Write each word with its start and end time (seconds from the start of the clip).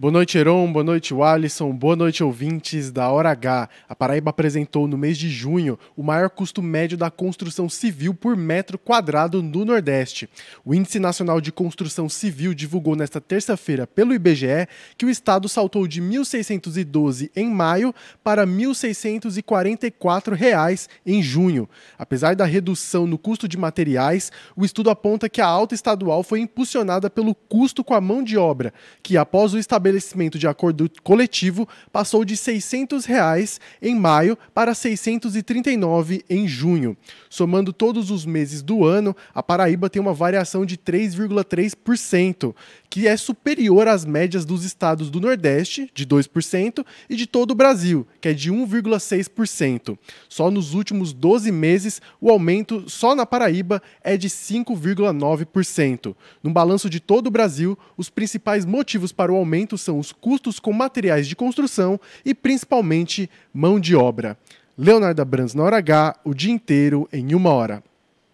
Boa 0.00 0.12
noite, 0.12 0.38
Heron. 0.38 0.72
Boa 0.72 0.84
noite, 0.84 1.12
Alisson. 1.12 1.72
Boa 1.72 1.96
noite, 1.96 2.22
ouvintes 2.22 2.92
da 2.92 3.10
Hora 3.10 3.30
H. 3.30 3.68
A 3.88 3.96
Paraíba 3.96 4.30
apresentou 4.30 4.86
no 4.86 4.96
mês 4.96 5.18
de 5.18 5.28
junho 5.28 5.76
o 5.96 6.04
maior 6.04 6.30
custo 6.30 6.62
médio 6.62 6.96
da 6.96 7.10
construção 7.10 7.68
civil 7.68 8.14
por 8.14 8.36
metro 8.36 8.78
quadrado 8.78 9.42
no 9.42 9.64
Nordeste. 9.64 10.30
O 10.64 10.72
Índice 10.72 11.00
Nacional 11.00 11.40
de 11.40 11.50
Construção 11.50 12.08
Civil 12.08 12.54
divulgou 12.54 12.94
nesta 12.94 13.20
terça-feira 13.20 13.88
pelo 13.88 14.14
IBGE 14.14 14.68
que 14.96 15.04
o 15.04 15.10
estado 15.10 15.48
saltou 15.48 15.84
de 15.88 16.00
1.612 16.00 17.32
em 17.34 17.50
maio 17.50 17.92
para 18.22 18.46
1.644 18.46 20.32
reais 20.32 20.88
em 21.04 21.20
junho. 21.20 21.68
Apesar 21.98 22.36
da 22.36 22.44
redução 22.44 23.04
no 23.04 23.18
custo 23.18 23.48
de 23.48 23.58
materiais, 23.58 24.30
o 24.54 24.64
estudo 24.64 24.90
aponta 24.90 25.28
que 25.28 25.40
a 25.40 25.46
alta 25.48 25.74
estadual 25.74 26.22
foi 26.22 26.38
impulsionada 26.38 27.10
pelo 27.10 27.34
custo 27.34 27.82
com 27.82 27.94
a 27.94 28.00
mão 28.00 28.22
de 28.22 28.38
obra, 28.38 28.72
que 29.02 29.16
após 29.16 29.52
o 29.52 29.58
estabelecimento 29.58 29.87
estabelecimento 29.88 30.38
de 30.38 30.46
acordo 30.46 30.90
coletivo 31.02 31.68
passou 31.92 32.24
de 32.24 32.36
600 32.36 33.04
reais 33.04 33.60
em 33.80 33.94
maio 33.94 34.36
para 34.54 34.72
R$ 34.72 34.74
639 34.74 36.24
em 36.28 36.46
junho. 36.46 36.96
Somando 37.30 37.72
todos 37.72 38.10
os 38.10 38.24
meses 38.24 38.62
do 38.62 38.84
ano, 38.84 39.16
a 39.34 39.42
Paraíba 39.42 39.88
tem 39.88 40.00
uma 40.00 40.14
variação 40.14 40.64
de 40.64 40.76
3,3%, 40.76 42.54
que 42.90 43.06
é 43.06 43.16
superior 43.16 43.86
às 43.86 44.04
médias 44.04 44.44
dos 44.44 44.64
estados 44.64 45.10
do 45.10 45.20
Nordeste, 45.20 45.90
de 45.94 46.06
2%, 46.06 46.84
e 47.08 47.16
de 47.16 47.26
todo 47.26 47.50
o 47.50 47.54
Brasil, 47.54 48.06
que 48.20 48.28
é 48.28 48.32
de 48.32 48.50
1,6%. 48.52 49.98
Só 50.28 50.50
nos 50.50 50.74
últimos 50.74 51.12
12 51.12 51.52
meses, 51.52 52.00
o 52.20 52.30
aumento 52.30 52.88
só 52.88 53.14
na 53.14 53.26
Paraíba 53.26 53.82
é 54.02 54.16
de 54.16 54.28
5,9%. 54.28 56.14
No 56.42 56.50
balanço 56.50 56.88
de 56.88 57.00
todo 57.00 57.26
o 57.26 57.30
Brasil, 57.30 57.78
os 57.96 58.08
principais 58.10 58.64
motivos 58.64 59.12
para 59.12 59.32
o 59.32 59.36
aumento 59.36 59.76
são 59.76 59.98
os 59.98 60.12
custos 60.12 60.58
com 60.58 60.72
materiais 60.72 61.28
de 61.28 61.36
construção 61.36 62.00
e 62.24 62.34
principalmente 62.34 63.28
mão 63.52 63.78
de 63.78 63.94
obra. 63.94 64.38
Leonardo 64.76 65.24
Brands 65.24 65.54
na 65.54 65.64
hora 65.64 65.78
H, 65.78 66.20
o 66.24 66.32
dia 66.32 66.52
inteiro 66.52 67.08
em 67.12 67.34
uma 67.34 67.50
hora. 67.50 67.82